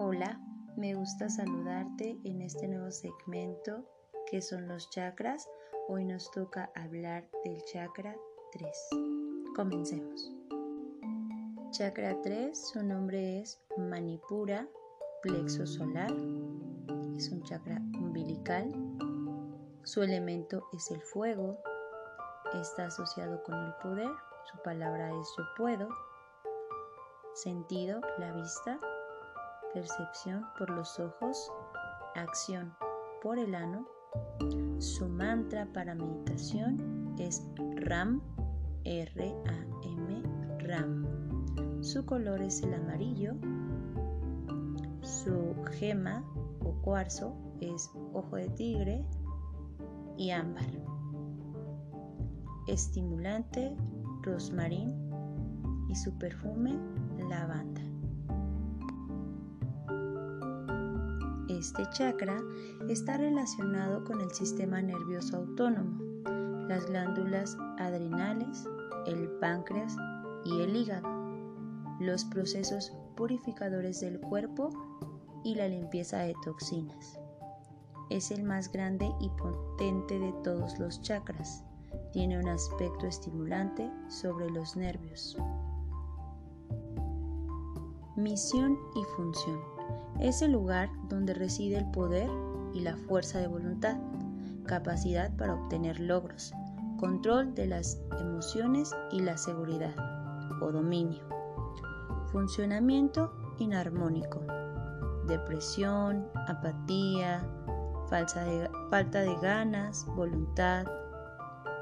[0.00, 0.40] Hola,
[0.76, 3.84] me gusta saludarte en este nuevo segmento
[4.30, 5.48] que son los chakras.
[5.88, 8.14] Hoy nos toca hablar del chakra
[8.52, 8.88] 3.
[9.56, 10.32] Comencemos.
[11.72, 14.68] Chakra 3, su nombre es Manipura,
[15.20, 16.12] plexo solar.
[17.16, 18.72] Es un chakra umbilical.
[19.82, 21.58] Su elemento es el fuego.
[22.54, 24.12] Está asociado con el poder.
[24.44, 25.88] Su palabra es yo puedo.
[27.34, 28.78] Sentido, la vista
[29.72, 31.52] percepción por los ojos,
[32.14, 32.72] acción
[33.22, 33.86] por el ano.
[34.78, 37.42] Su mantra para meditación es
[37.76, 38.22] RAM,
[38.84, 40.22] R-A-M,
[40.60, 41.82] RAM.
[41.82, 43.34] Su color es el amarillo.
[45.02, 46.24] Su gema
[46.64, 49.04] o cuarzo es ojo de tigre
[50.16, 50.66] y ámbar.
[52.66, 53.74] Estimulante,
[54.22, 54.92] rosmarín
[55.88, 56.76] y su perfume,
[57.28, 57.87] lavanda.
[61.58, 62.40] Este chakra
[62.88, 65.98] está relacionado con el sistema nervioso autónomo,
[66.68, 68.64] las glándulas adrenales,
[69.06, 69.96] el páncreas
[70.44, 71.08] y el hígado,
[71.98, 74.70] los procesos purificadores del cuerpo
[75.42, 77.18] y la limpieza de toxinas.
[78.08, 81.64] Es el más grande y potente de todos los chakras.
[82.12, 85.36] Tiene un aspecto estimulante sobre los nervios.
[88.14, 89.77] Misión y función.
[90.20, 92.28] Es el lugar donde reside el poder
[92.74, 93.96] y la fuerza de voluntad,
[94.66, 96.52] capacidad para obtener logros,
[96.98, 99.94] control de las emociones y la seguridad
[100.60, 101.22] o dominio.
[102.32, 104.40] Funcionamiento inarmónico,
[105.26, 107.46] depresión, apatía,
[108.08, 110.86] falta de ganas, voluntad,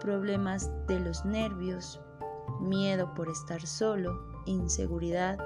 [0.00, 2.00] problemas de los nervios,
[2.60, 5.38] miedo por estar solo, inseguridad,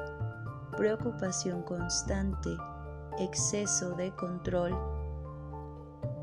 [0.79, 2.57] preocupación constante,
[3.19, 4.79] exceso de control,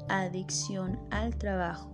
[0.07, 1.91] adicción al trabajo.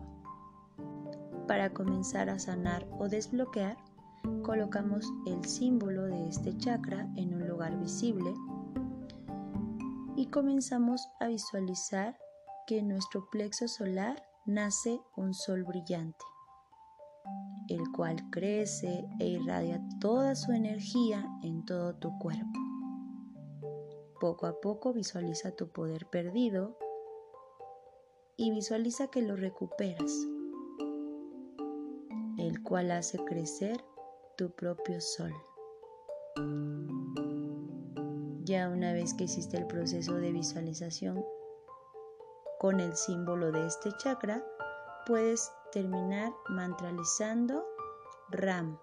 [1.48, 3.78] Para comenzar a sanar o desbloquear,
[4.44, 8.32] colocamos el símbolo de este chakra en un lugar visible
[10.16, 12.16] y comenzamos a visualizar
[12.68, 16.24] que en nuestro plexo solar nace un sol brillante,
[17.70, 22.60] el cual crece e irradia toda su energía en todo tu cuerpo.
[24.20, 26.78] Poco a poco visualiza tu poder perdido
[28.38, 30.12] y visualiza que lo recuperas,
[32.38, 33.84] el cual hace crecer
[34.38, 35.34] tu propio sol.
[38.44, 41.24] Ya una vez que hiciste el proceso de visualización
[42.60, 44.44] con el símbolo de este chakra,
[45.06, 47.66] puedes terminar mantralizando
[48.32, 48.78] RAM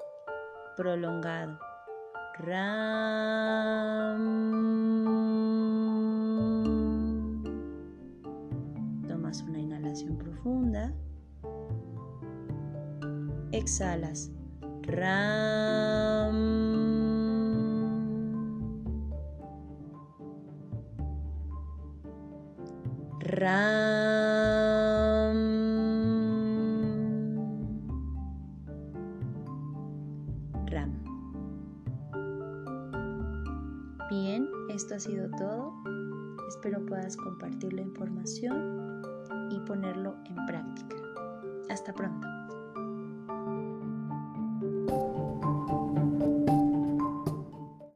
[0.77, 1.59] prolongado.
[2.39, 3.19] RAM
[9.43, 10.93] una inhalación profunda.
[13.53, 14.31] Exhalas.
[14.83, 16.39] Ram.
[23.21, 24.18] Ram.
[30.71, 30.93] Ram.
[34.11, 35.75] Bien, esto ha sido todo.
[36.49, 39.03] Espero puedas compartir la información
[39.51, 40.97] y ponerlo en práctica.
[41.69, 42.27] Hasta pronto.